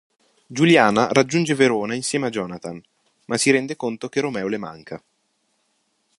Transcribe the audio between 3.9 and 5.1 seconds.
che Romeo le manca.